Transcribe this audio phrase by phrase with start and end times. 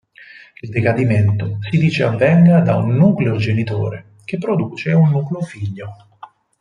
[0.63, 5.93] Il decadimento si dice avvenga da un "nucleo genitore" che produce un "nucleo figlio".